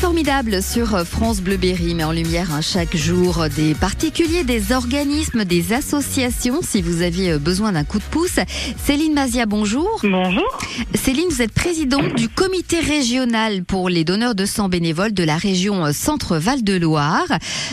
formidable 0.00 0.62
sur 0.62 0.88
France 1.06 1.42
Bleu 1.42 1.58
Berry 1.58 1.94
met 1.94 2.04
en 2.04 2.12
lumière 2.12 2.52
hein, 2.54 2.60
chaque 2.62 2.96
jour 2.96 3.44
des 3.54 3.74
particuliers, 3.74 4.44
des 4.44 4.72
organismes, 4.72 5.44
des 5.44 5.74
associations. 5.74 6.62
Si 6.62 6.80
vous 6.80 7.02
aviez 7.02 7.36
besoin 7.38 7.72
d'un 7.72 7.84
coup 7.84 7.98
de 7.98 8.04
pouce, 8.04 8.38
Céline 8.78 9.12
Mazia, 9.12 9.44
bonjour. 9.44 10.00
Bonjour. 10.02 10.58
Céline, 10.94 11.26
vous 11.28 11.42
êtes 11.42 11.52
présidente 11.52 12.14
du 12.14 12.28
comité 12.30 12.80
régional 12.80 13.62
pour 13.64 13.90
les 13.90 14.04
donneurs 14.04 14.34
de 14.34 14.46
sang 14.46 14.68
bénévoles 14.70 15.12
de 15.12 15.22
la 15.22 15.36
région 15.36 15.92
Centre-Val 15.92 16.64
de 16.64 16.76
Loire. 16.78 17.26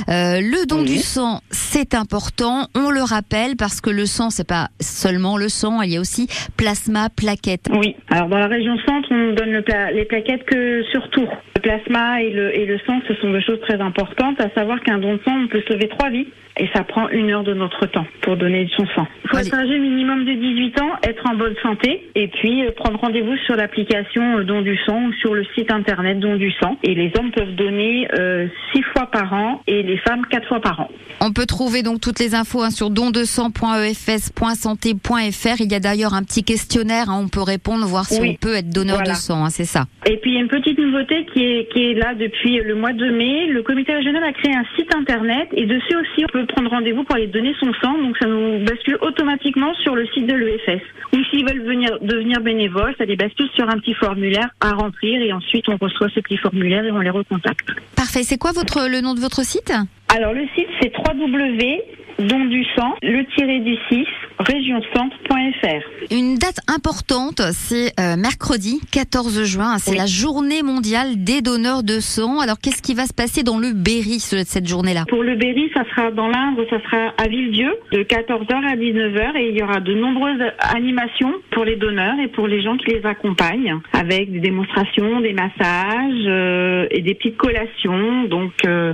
Euh, 0.10 0.42
le 0.42 0.66
don 0.68 0.80
Oui. 0.82 0.86
du 0.86 0.98
sang, 0.98 1.40
c'est 1.52 1.96
important. 1.96 2.68
On 2.76 2.90
le 2.90 3.04
rappelle 3.04 3.56
parce 3.56 3.80
que 3.80 3.90
le 3.90 4.06
sang, 4.06 4.30
c'est 4.32 4.48
pas 4.48 4.68
seulement 4.82 5.38
le 5.38 5.48
sang, 5.48 5.82
il 5.82 5.92
y 5.92 5.98
a 5.98 6.02
aussi 6.02 6.28
plasma, 6.58 7.10
plaquettes. 7.10 7.68
Oui. 7.74 7.96
Alors 8.10 8.28
dans 8.28 8.38
la 8.38 8.48
région 8.48 8.76
centre, 8.86 9.08
on 9.12 9.34
donne 9.34 9.52
le 9.52 9.62
pla- 9.64 9.92
les 9.92 10.04
plaquettes 10.06 10.44
que 10.46 10.84
sur 10.92 11.10
tour. 11.12 11.30
Le 11.56 11.62
plasma 11.62 12.17
et 12.22 12.32
le, 12.32 12.56
et 12.56 12.66
le 12.66 12.78
sang, 12.86 13.00
ce 13.08 13.14
sont 13.16 13.32
deux 13.32 13.40
choses 13.42 13.60
très 13.62 13.80
importantes. 13.82 14.40
À 14.42 14.50
savoir 14.52 14.82
qu'un 14.82 14.98
don 14.98 15.16
de 15.16 15.20
sang, 15.26 15.36
on 15.44 15.48
peut 15.48 15.62
se 15.68 15.74
lever 15.74 15.88
trois 15.88 16.10
vies 16.10 16.28
et 16.60 16.68
ça 16.74 16.84
prend 16.84 17.08
une 17.10 17.30
heure 17.30 17.44
de 17.44 17.54
notre 17.54 17.86
temps 17.86 18.08
pour 18.22 18.36
donner 18.36 18.68
son 18.76 18.86
sang. 18.96 19.08
Il 19.26 19.30
faut 19.30 19.38
Allez. 19.38 19.48
être 19.48 19.54
âgé 19.56 19.78
minimum 19.78 20.26
de 20.26 20.34
18 20.34 20.82
ans, 20.82 20.90
être 21.04 21.24
en 21.30 21.36
bonne 21.36 21.54
santé 21.62 22.10
et 22.16 22.28
puis 22.30 22.66
euh, 22.66 22.72
prendre 22.76 23.00
rendez-vous 23.00 23.38
sur 23.46 23.56
l'application 23.56 24.40
euh, 24.40 24.44
Don 24.44 24.64
du 24.64 24.76
sang 24.86 25.04
ou 25.06 25.14
sur 25.22 25.36
le 25.36 25.46
site 25.56 25.72
internet 25.72 26.20
Don 26.20 26.36
du 26.36 26.52
sang. 26.54 26.78
Et 26.84 26.96
les 26.96 27.12
hommes 27.20 27.30
peuvent 27.32 27.54
donner 27.54 28.08
euh, 28.18 28.48
six 28.74 28.82
fois 28.94 29.06
par 29.06 29.32
an 29.34 29.62
et 29.68 29.84
les 29.84 29.98
femmes 29.98 30.26
quatre 30.32 30.48
fois 30.48 30.60
par 30.60 30.80
an. 30.80 30.90
On 31.22 31.32
peut 31.32 31.46
trouver 31.46 31.84
donc 31.84 32.02
toutes 32.02 32.20
les 32.20 32.34
infos 32.34 32.64
hein, 32.64 32.72
sur 32.72 32.90
dondesang.efs.santé.fr. 32.90 35.62
Il 35.62 35.72
y 35.72 35.76
a 35.76 35.80
d'ailleurs 35.80 36.14
un 36.14 36.24
petit 36.24 36.44
questionnaire, 36.44 37.10
hein, 37.10 37.20
on 37.24 37.28
peut 37.28 37.42
répondre, 37.42 37.86
voir 37.86 38.06
si 38.06 38.22
Oui. 38.22 38.32
on 38.32 38.36
peut 38.36 38.56
être 38.56 38.70
donneur 38.70 38.98
Voilà. 38.98 39.12
de 39.12 39.16
sang, 39.18 39.46
hein, 39.46 39.50
c'est 39.50 39.66
ça. 39.66 39.86
Et 40.06 40.18
puis 40.18 40.32
il 40.32 40.36
y 40.36 40.38
a 40.38 40.42
une 40.42 40.48
petite 40.48 40.78
nouveauté 40.80 41.26
qui 41.34 41.44
est, 41.44 41.72
qui 41.74 41.84
est 41.92 41.96
là 41.98 42.14
depuis 42.14 42.58
le 42.58 42.76
mois 42.76 42.94
de 42.94 43.10
mai. 43.10 43.48
Le 43.48 43.62
comité 43.64 43.94
régional 43.94 44.24
a 44.24 44.32
créé 44.32 44.56
un 44.56 44.66
site 44.78 44.94
internet 44.96 45.50
et 45.52 45.66
dessus 45.66 45.96
aussi 45.96 46.24
on 46.24 46.32
peut 46.32 46.46
prendre 46.46 46.70
rendez-vous 46.70 47.04
pour 47.04 47.16
aller 47.16 47.28
donner 47.28 47.54
son 47.60 47.74
sang. 47.82 47.98
Donc 47.98 48.18
ça 48.18 48.28
nous 48.28 48.64
bascule 48.64 48.98
automatiquement 49.02 49.74
sur 49.76 49.96
le 49.96 50.06
site 50.08 50.28
de 50.28 50.34
l'EFS. 50.34 50.82
Ou 51.14 51.24
s'ils 51.30 51.46
veulent 51.48 51.66
venir 51.66 51.98
devenir 52.02 52.40
bénévoles, 52.42 52.96
ça 52.98 53.06
les 53.06 53.16
bascule 53.16 53.50
sur 53.56 53.68
un 53.70 53.80
petit 53.80 53.94
formulaire 53.94 54.50
à 54.62 54.72
remplir 54.72 55.22
et 55.22 55.34
ensuite 55.34 55.68
on 55.70 55.78
reçoit 55.78 56.10
ce 56.14 56.20
petit 56.20 56.38
formulaire 56.38 56.86
et 56.86 56.92
on 56.92 57.00
les 57.00 57.10
recontacte. 57.10 57.68
Parfait. 57.96 58.24
C'est 58.24 58.38
quoi 58.38 58.52
votre 58.52 58.88
le 58.90 59.02
nom 59.02 59.14
de 59.14 59.20
votre 59.20 59.44
site? 59.44 59.74
Alors 60.16 60.34
le 60.34 60.48
site 60.56 60.68
c'est 60.82 60.94
www 60.96 61.82
don 62.20 62.46
du 62.46 62.64
sang, 62.76 62.96
le 63.04 63.24
tiré 63.36 63.60
du 63.60 63.76
6, 63.90 64.06
regioncentre.fr. 64.40 66.14
Une 66.14 66.36
date 66.36 66.60
importante, 66.68 67.42
c'est 67.52 67.92
euh, 68.00 68.16
mercredi 68.16 68.80
14 68.92 69.44
juin. 69.44 69.78
C'est 69.78 69.92
Oui. 69.92 69.98
la 69.98 70.06
journée 70.06 70.64
mondiale 70.64 71.24
des 71.24 71.42
donneurs 71.42 71.84
de 71.84 72.00
sang. 72.00 72.40
Alors 72.40 72.58
qu'est-ce 72.60 72.82
qui 72.82 72.94
va 72.94 73.06
se 73.06 73.14
passer 73.14 73.44
dans 73.44 73.58
le 73.58 73.74
Berry 73.74 74.20
ce- 74.20 74.44
cette 74.46 74.68
journée-là? 74.68 75.06
Pour 75.10 75.24
le 75.24 75.36
Berry, 75.36 75.70
ça 75.74 75.84
sera 75.90 76.12
dans 76.12 76.28
l'Indre, 76.28 76.66
ça 76.70 76.82
sera 76.84 77.14
à 77.18 77.28
Villedieu, 77.28 77.72
de 77.92 78.04
14h 78.04 78.54
à 78.66 78.76
19h, 78.76 79.36
et 79.38 79.50
il 79.50 79.58
y 79.58 79.64
aura 79.64 79.80
de 79.80 79.94
nombreuses 79.94 80.42
animations 80.60 81.34
pour 81.52 81.66
les 81.66 81.76
donneurs 81.76 82.20
et 82.24 82.28
pour 82.28 82.48
les 82.48 82.62
gens 82.62 82.78
qui 82.78 82.92
les 82.92 83.06
accompagnent, 83.06 83.76
avec 83.94 84.32
des 84.32 84.40
démonstrations, 84.40 85.20
des 85.22 85.34
massages 85.34 86.26
euh, 86.28 86.88
et 86.92 87.02
des 87.02 87.14
petites 87.16 87.38
collations. 87.38 88.24
Donc 88.26 88.54
euh, 88.66 88.94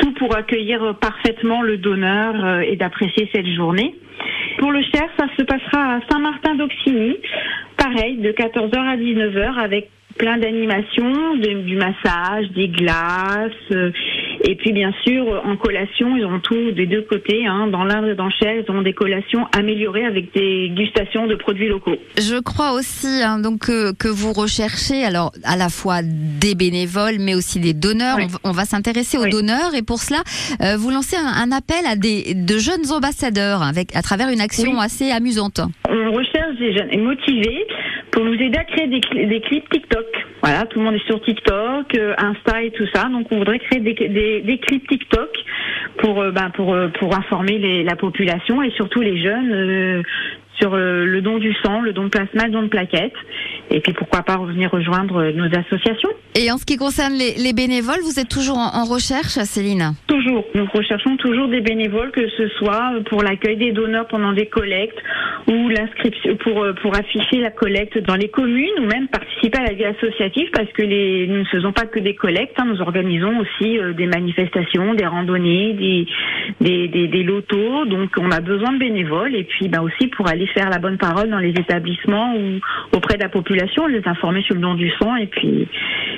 tout 0.00 0.12
pour 0.12 0.36
accueillir 0.36 0.94
parfaitement 1.00 1.62
le 1.62 1.76
donneur 1.76 2.44
euh, 2.44 2.60
et 2.60 2.76
d'apprécier 2.76 3.28
cette 3.32 3.46
journée. 3.46 3.94
Pour 4.58 4.72
le 4.72 4.82
Cher, 4.82 5.08
ça 5.18 5.26
se 5.36 5.42
passera 5.42 5.96
à 5.96 6.00
Saint-Martin-d'Auxigny, 6.10 7.16
pareil, 7.76 8.16
de 8.16 8.32
14h 8.32 8.76
à 8.76 8.96
19h, 8.96 9.58
avec 9.58 9.90
plein 10.20 10.36
d'animations, 10.36 11.34
du 11.36 11.76
massage, 11.76 12.50
des 12.54 12.68
glaces, 12.68 13.52
euh, 13.72 13.90
et 14.46 14.54
puis 14.54 14.72
bien 14.72 14.92
sûr 15.02 15.40
en 15.46 15.56
collation, 15.56 16.14
ils 16.14 16.26
ont 16.26 16.40
tout 16.40 16.72
des 16.72 16.84
deux 16.86 17.00
côtés. 17.02 17.46
Hein, 17.46 17.68
dans 17.68 17.84
l'Indre 17.84 18.08
et 18.08 18.14
dans 18.14 18.26
le 18.26 18.30
Cher, 18.38 18.52
ils 18.62 18.70
ont 18.70 18.82
des 18.82 18.92
collations 18.92 19.46
améliorées 19.56 20.04
avec 20.04 20.34
des 20.34 20.68
dégustations 20.68 21.26
de 21.26 21.36
produits 21.36 21.68
locaux. 21.68 21.96
Je 22.18 22.38
crois 22.40 22.72
aussi 22.72 23.22
hein, 23.24 23.38
donc 23.38 23.60
que, 23.60 23.92
que 23.94 24.08
vous 24.08 24.32
recherchez 24.34 25.02
alors 25.04 25.32
à 25.44 25.56
la 25.56 25.70
fois 25.70 26.00
des 26.02 26.54
bénévoles 26.54 27.16
mais 27.18 27.34
aussi 27.34 27.58
des 27.58 27.72
donneurs. 27.72 28.16
Oui. 28.18 28.24
On 28.24 28.28
va, 28.28 28.38
on 28.44 28.52
va 28.52 28.64
s'intéresser 28.66 29.16
aux 29.16 29.24
Oui. 29.24 29.30
donneurs 29.30 29.74
et 29.74 29.82
pour 29.82 30.00
cela 30.00 30.20
euh, 30.62 30.76
vous 30.76 30.90
lancez 30.90 31.16
un, 31.16 31.26
un 31.44 31.50
appel 31.50 31.84
à 31.90 31.96
des 31.96 32.34
de 32.34 32.58
jeunes 32.58 32.92
ambassadeurs 32.92 33.62
avec 33.62 33.96
à 33.96 34.02
travers 34.02 34.28
une 34.28 34.42
action 34.42 34.72
Oui. 34.72 34.78
assez 34.82 35.10
amusante. 35.10 35.60
On 35.88 36.12
recherche 36.12 36.56
des 36.58 36.76
jeunes 36.76 37.02
motivés 37.02 37.64
pour 38.20 38.28
nous 38.28 38.34
aider 38.34 38.58
à 38.58 38.64
créer 38.64 38.86
des, 38.86 39.00
cli- 39.00 39.26
des 39.26 39.40
clips 39.40 39.66
TikTok. 39.70 40.04
Voilà, 40.42 40.66
tout 40.66 40.78
le 40.78 40.84
monde 40.84 40.94
est 40.94 41.06
sur 41.06 41.22
TikTok, 41.22 41.94
euh, 41.96 42.14
Insta 42.18 42.62
et 42.62 42.70
tout 42.70 42.86
ça. 42.92 43.04
Donc 43.04 43.28
on 43.30 43.38
voudrait 43.38 43.58
créer 43.60 43.80
des, 43.80 44.58
clips 44.58 44.86
TikTok 44.88 45.30
pour 45.96 46.20
euh, 46.20 46.30
ben, 46.30 46.52
euh, 46.58 46.88
pour 46.98 47.16
informer 47.16 47.82
la 47.82 47.96
population 47.96 48.62
et 48.62 48.70
surtout 48.72 49.00
les 49.00 49.22
jeunes 49.22 50.02
sur 50.58 50.76
le 50.76 51.20
don 51.22 51.38
du 51.38 51.54
sang, 51.62 51.80
le 51.80 51.94
don 51.94 52.04
de 52.04 52.08
plasma, 52.08 52.44
le 52.44 52.52
don 52.52 52.62
de 52.62 52.68
plaquettes. 52.68 53.14
Et 53.70 53.80
puis 53.80 53.94
pourquoi 53.94 54.22
pas 54.22 54.36
revenir 54.36 54.70
rejoindre 54.70 55.30
nos 55.30 55.46
associations. 55.46 56.10
Et 56.34 56.52
en 56.52 56.58
ce 56.58 56.66
qui 56.66 56.76
concerne 56.76 57.14
les, 57.14 57.36
les 57.42 57.54
bénévoles, 57.54 58.02
vous 58.02 58.20
êtes 58.20 58.28
toujours 58.28 58.58
en 58.58 58.84
recherche, 58.84 59.38
Céline? 59.44 59.94
Nous 60.26 60.66
recherchons 60.72 61.16
toujours 61.16 61.48
des 61.48 61.60
bénévoles, 61.60 62.10
que 62.10 62.28
ce 62.28 62.48
soit 62.58 62.92
pour 63.08 63.22
l'accueil 63.22 63.56
des 63.56 63.72
donneurs 63.72 64.06
pendant 64.06 64.32
des 64.32 64.46
collectes 64.46 64.98
ou 65.46 65.68
l'inscription 65.68 66.36
pour 66.36 66.62
euh, 66.62 66.72
pour 66.74 66.94
afficher 66.94 67.40
la 67.40 67.50
collecte 67.50 67.98
dans 67.98 68.16
les 68.16 68.28
communes 68.28 68.78
ou 68.78 68.86
même 68.86 69.08
participer 69.08 69.58
à 69.58 69.64
la 69.64 69.72
vie 69.72 69.84
associative 69.84 70.50
parce 70.52 70.70
que 70.72 70.82
les 70.82 71.26
nous 71.26 71.38
ne 71.38 71.44
faisons 71.44 71.72
pas 71.72 71.86
que 71.86 71.98
des 71.98 72.14
collectes, 72.14 72.58
hein, 72.58 72.66
nous 72.66 72.80
organisons 72.80 73.38
aussi 73.38 73.78
euh, 73.78 73.92
des 73.92 74.06
manifestations, 74.06 74.94
des 74.94 75.06
randonnées, 75.06 75.72
des, 75.72 76.06
des 76.60 76.88
des 76.88 77.08
des 77.08 77.22
lotos. 77.22 77.86
Donc 77.86 78.10
on 78.18 78.30
a 78.30 78.40
besoin 78.40 78.72
de 78.72 78.78
bénévoles 78.78 79.34
et 79.34 79.44
puis 79.44 79.68
bah 79.68 79.80
aussi 79.82 80.08
pour 80.08 80.28
aller 80.28 80.46
faire 80.48 80.70
la 80.70 80.78
bonne 80.78 80.98
parole 80.98 81.30
dans 81.30 81.38
les 81.38 81.50
établissements 81.50 82.34
ou 82.36 82.60
auprès 82.96 83.16
de 83.16 83.22
la 83.22 83.28
population, 83.28 83.86
les 83.86 84.06
informer 84.06 84.42
sur 84.42 84.54
le 84.54 84.60
don 84.60 84.74
du 84.74 84.90
sang 85.00 85.16
et 85.16 85.26
puis 85.26 85.68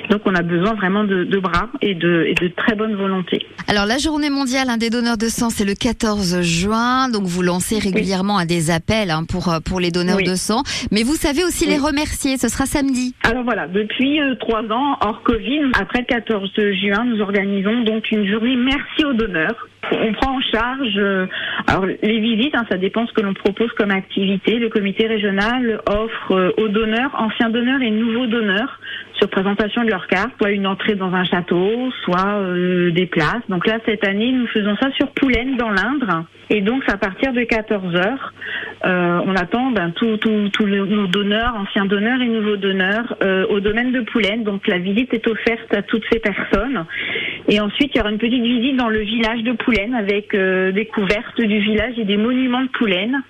donc 0.09 0.21
on 0.25 0.35
a 0.35 0.41
besoin 0.41 0.73
vraiment 0.75 1.03
de, 1.03 1.23
de 1.23 1.39
bras 1.39 1.69
et 1.81 1.95
de 1.95 2.25
et 2.27 2.33
de 2.35 2.47
très 2.55 2.75
bonne 2.75 2.95
volonté. 2.95 3.45
Alors 3.67 3.85
la 3.85 3.97
journée 3.97 4.29
mondiale 4.29 4.67
hein, 4.69 4.77
des 4.77 4.89
donneurs 4.89 5.17
de 5.17 5.27
sang, 5.27 5.49
c'est 5.49 5.65
le 5.65 5.73
14 5.75 6.41
juin, 6.41 7.09
donc 7.09 7.23
vous 7.23 7.41
lancez 7.41 7.79
régulièrement 7.79 8.43
des 8.45 8.71
appels 8.71 9.11
hein, 9.11 9.23
pour 9.27 9.49
euh, 9.49 9.59
pour 9.59 9.79
les 9.79 9.91
donneurs 9.91 10.17
Oui. 10.17 10.23
de 10.23 10.35
sang, 10.35 10.63
mais 10.91 11.03
vous 11.03 11.15
savez 11.15 11.43
aussi 11.43 11.65
Oui. 11.65 11.71
les 11.71 11.77
remercier. 11.79 12.37
Ce 12.37 12.47
sera 12.49 12.65
samedi. 12.65 13.15
Alors 13.23 13.43
voilà, 13.43 13.67
depuis 13.67 14.19
euh, 14.21 14.35
trois 14.35 14.63
ans, 14.63 14.97
hors 15.01 15.21
Covid, 15.23 15.71
après 15.79 15.99
le 15.99 16.05
14 16.05 16.49
juin, 16.81 17.05
nous 17.05 17.21
organisons 17.21 17.81
donc 17.83 18.11
une 18.11 18.29
journée 18.31 18.55
merci 18.55 19.05
aux 19.05 19.13
donneurs. 19.13 19.67
On 20.01 20.13
prend 20.13 20.37
en 20.37 20.41
charge, 20.41 20.97
euh, 20.97 21.27
alors 21.67 21.85
les 21.85 22.19
visites, 22.19 22.55
hein, 22.55 22.65
ça 22.69 22.77
dépend 22.77 23.05
ce 23.05 23.13
que 23.13 23.21
l'on 23.21 23.33
propose 23.33 23.71
comme 23.73 23.91
activité. 23.91 24.57
Le 24.57 24.69
comité 24.69 25.07
régional 25.07 25.81
offre 25.87 26.31
euh, 26.31 26.51
aux 26.57 26.67
donneurs, 26.67 27.11
anciens 27.17 27.49
donneurs 27.49 27.81
et 27.81 27.91
nouveaux 27.91 28.25
donneurs, 28.25 28.79
sur 29.13 29.29
présentation 29.29 29.83
de 29.83 29.89
leur 29.89 30.07
carte, 30.07 30.31
soit 30.39 30.51
une 30.51 30.65
entrée 30.67 30.95
dans 30.95 31.13
un 31.13 31.23
château, 31.23 31.91
soit 32.03 32.35
euh, 32.35 32.91
des 32.91 33.05
places. 33.05 33.43
Donc 33.49 33.67
là, 33.67 33.77
cette 33.85 34.05
année, 34.07 34.31
nous 34.31 34.47
faisons 34.47 34.75
ça 34.77 34.89
sur 34.91 35.07
Poulaine, 35.11 35.57
dans 35.57 35.69
l'Indre. 35.69 36.25
Et 36.49 36.61
donc, 36.61 36.83
à 36.87 36.97
partir 36.97 37.33
de 37.33 37.43
14 37.43 37.95
heures. 37.95 38.33
Euh, 38.85 39.21
on 39.25 39.33
attend 39.35 39.71
ben, 39.71 39.91
tous 39.91 40.19
nos 40.65 41.07
donneurs, 41.07 41.55
anciens 41.55 41.85
donneurs 41.85 42.21
et 42.21 42.27
nouveaux 42.27 42.57
donneurs 42.57 43.15
au 43.49 43.61
domaine 43.61 43.93
de 43.93 44.01
Poulaine. 44.01 44.43
Donc 44.43 44.67
la 44.67 44.77
visite 44.77 45.13
est 45.13 45.25
offerte 45.25 45.73
à 45.73 45.81
toutes 45.83 46.03
ces 46.11 46.19
personnes. 46.19 46.85
Et 47.47 47.61
ensuite, 47.61 47.91
il 47.93 47.97
y 47.97 48.01
aura 48.01 48.11
une 48.11 48.17
petite 48.17 48.43
visite 48.43 48.75
dans 48.75 48.89
le 48.89 48.99
village 48.99 49.41
de 49.43 49.53
Poulaine 49.53 49.82
avec 49.91 50.33
euh, 50.33 50.71
découverte 50.71 51.41
du 51.41 51.59
village 51.59 51.99
et 51.99 52.05
des 52.05 52.17
monuments 52.17 52.61
de 52.61 52.69
Poulaine. 52.69 53.21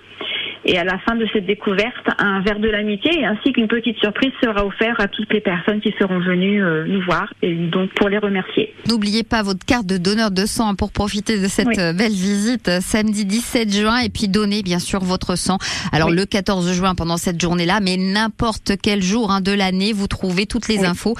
Et 0.66 0.78
à 0.78 0.84
la 0.84 0.98
fin 1.00 1.14
de 1.14 1.26
cette 1.32 1.44
découverte, 1.46 2.06
un 2.18 2.40
verre 2.40 2.58
de 2.58 2.68
l'amitié 2.68 3.24
ainsi 3.26 3.52
qu'une 3.52 3.68
petite 3.68 3.98
surprise 3.98 4.32
sera 4.42 4.64
offert 4.64 4.98
à 4.98 5.08
toutes 5.08 5.30
les 5.32 5.40
personnes 5.42 5.80
qui 5.82 5.92
seront 5.98 6.18
venues 6.20 6.64
euh, 6.64 6.86
nous 6.86 7.02
voir 7.02 7.32
et 7.42 7.54
donc 7.54 7.90
pour 7.94 8.08
les 8.08 8.16
remercier. 8.18 8.72
N'oubliez 8.88 9.22
pas 9.24 9.42
votre 9.42 9.64
carte 9.66 9.84
de 9.86 9.98
donneur 9.98 10.30
de 10.30 10.46
sang 10.46 10.74
pour 10.74 10.90
profiter 10.90 11.38
de 11.38 11.48
cette 11.48 11.66
Oui. 11.68 11.74
euh, 11.78 11.92
belle 11.92 12.12
visite 12.12 12.68
euh, 12.68 12.80
samedi 12.80 13.26
17 13.26 13.72
juin 13.74 13.98
et 13.98 14.08
puis 14.08 14.28
donner 14.28 14.62
bien 14.62 14.78
sûr 14.78 15.00
votre 15.00 15.36
sang. 15.36 15.58
Alors 15.92 16.08
Oui. 16.08 16.16
le 16.16 16.24
14 16.24 16.72
juin 16.72 16.94
pendant 16.94 17.18
cette 17.18 17.38
journée-là, 17.40 17.80
mais 17.82 17.96
n'importe 17.98 18.72
quel 18.82 19.02
jour 19.02 19.30
hein, 19.30 19.42
de 19.42 19.52
l'année, 19.52 19.92
vous 19.92 20.06
trouvez 20.06 20.46
toutes 20.46 20.68
les 20.68 20.78
Oui. 20.78 20.86
infos 20.86 21.14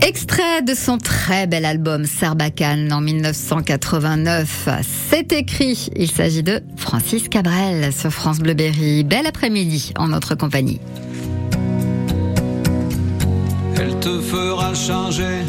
Extrait 0.00 0.62
de 0.62 0.74
son 0.74 0.98
très 0.98 1.46
bel 1.46 1.64
album 1.64 2.04
Sarbacane 2.04 2.92
en 2.92 3.00
1989. 3.00 4.68
C'est 5.10 5.32
écrit. 5.32 5.88
Il 5.96 6.10
s'agit 6.10 6.42
de 6.42 6.62
Francis 6.76 7.28
Cabrel 7.28 7.92
sur 7.92 8.10
France 8.10 8.38
Bleu 8.38 8.54
Berry. 8.54 9.04
Bel 9.04 9.26
après-midi 9.26 9.92
en 9.96 10.08
notre 10.08 10.34
compagnie. 10.34 10.80
Elle 13.76 13.98
te 14.00 14.20
fera 14.20 14.74
changer 14.74 15.44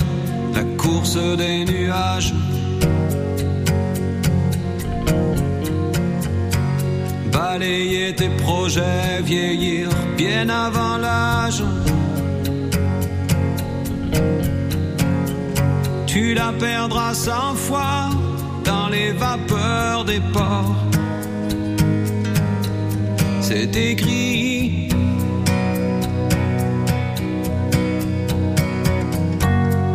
la 0.53 0.63
course 0.77 1.17
des 1.37 1.65
nuages. 1.65 2.33
balayer 7.59 8.13
tes 8.15 8.29
projets, 8.29 9.21
vieillir 9.23 9.89
bien 10.17 10.49
avant 10.49 10.97
l'âge. 10.97 11.63
Tu 16.11 16.33
la 16.33 16.51
perdras 16.51 17.13
cent 17.13 17.53
fois 17.53 18.09
dans 18.65 18.89
les 18.89 19.11
vapeurs 19.11 20.03
des 20.05 20.19
ports. 20.33 20.75
C'est 23.41 23.75
écrit. 23.75 24.89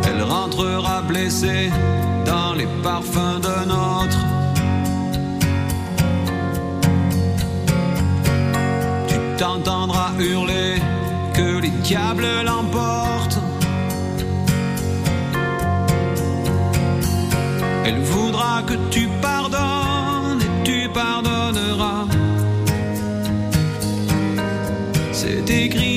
Elle 0.06 0.22
rentrera 0.22 1.02
blessée 1.02 1.72
dans 2.24 2.54
les 2.54 2.68
parfums 2.84 3.40
d'un 3.42 3.68
autre. 3.70 4.20
Tu 9.08 9.16
t'entendras 9.36 10.12
hurler 10.20 10.76
que 11.34 11.58
les 11.60 11.74
diables 11.82 12.28
l'emportent. 12.46 13.40
Elle 17.86 18.00
voudra 18.00 18.62
que 18.62 18.74
tu 18.90 19.08
pardonnes 19.20 20.40
et 20.40 20.64
tu 20.64 20.88
pardonneras. 20.88 22.06
C'est 25.12 25.50
écrit. 25.50 25.93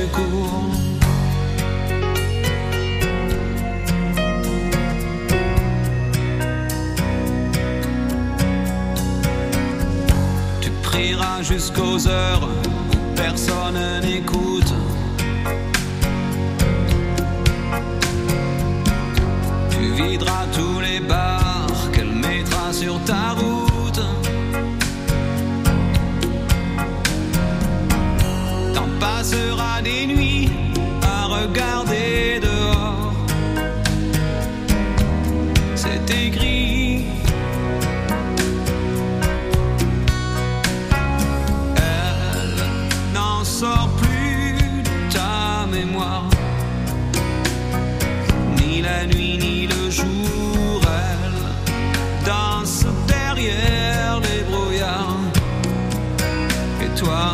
Tu 10.61 10.69
prieras 10.83 11.41
jusqu'aux 11.41 12.07
heures 12.07 12.47
où 12.47 13.15
personne 13.15 13.79
n'écoute. 14.03 14.73
Tu 19.71 20.03
videras 20.03 20.45
tous 20.53 20.79
les 20.81 20.99
bars 20.99 21.91
qu'elle 21.93 22.11
mettra 22.11 22.71
sur 22.71 22.99
ta 23.03 23.33
route. 23.33 23.48
Toi, 56.99 57.33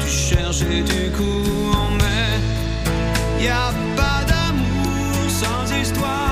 tu 0.00 0.08
cherches 0.08 0.62
et 0.62 0.82
tu 0.82 1.10
cours, 1.10 1.90
mais 1.98 3.44
y 3.44 3.48
a 3.48 3.70
pas 3.94 4.24
d'amour 4.24 5.28
sans 5.28 5.70
histoire. 5.76 6.31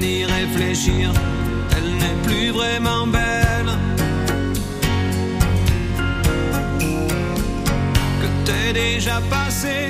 Y 0.00 0.24
réfléchir, 0.24 1.12
elle 1.76 1.90
n'est 1.96 2.22
plus 2.22 2.50
vraiment 2.50 3.04
belle. 3.08 3.72
Que 8.20 8.28
t'es 8.44 8.72
déjà 8.72 9.20
passé 9.28 9.88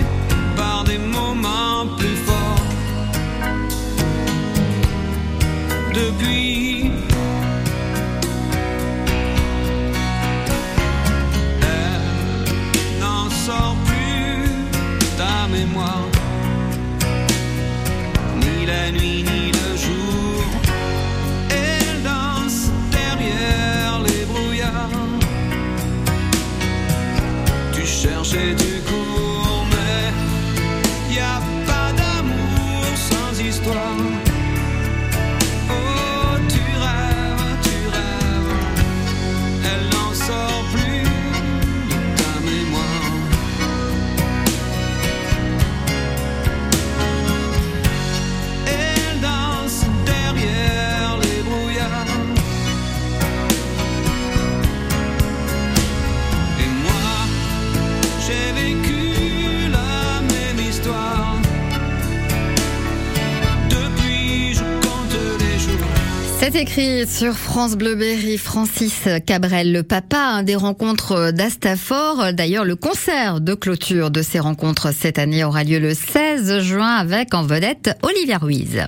par 0.57 0.85
des 0.85 0.97
moments 0.97 1.87
plus 1.99 2.17
forts. 2.27 2.65
Depuis. 5.93 6.91
Elle 11.61 13.01
n'en 13.01 13.29
sort 13.47 13.77
plus 13.85 14.51
ta 15.19 15.47
mémoire. 15.49 16.09
Ni 18.41 18.67
la 18.67 18.91
nuit 18.91 19.23
ni 19.23 19.38
C'est 66.51 66.63
écrit 66.63 67.07
sur 67.07 67.35
France 67.35 67.77
Bleu 67.77 67.95
Berry, 67.95 68.39
Francis 68.39 69.07
Cabrel, 69.27 69.71
le 69.71 69.83
papa 69.83 70.43
des 70.43 70.57
rencontres 70.57 71.31
d'Astafor. 71.31 72.33
D'ailleurs, 72.33 72.65
le 72.65 72.75
concert 72.75 73.43
de 73.43 73.53
clôture 73.53 74.11
de 74.11 74.23
ces 74.23 74.39
rencontres 74.39 74.95
cette 74.95 75.19
année 75.19 75.45
aura 75.45 75.63
lieu 75.63 75.79
le 75.79 75.93
16 75.93 76.61
juin 76.61 76.95
avec 76.95 77.35
en 77.35 77.43
vedette 77.43 77.91
Olivia 78.03 78.39
Ruiz. 78.39 78.87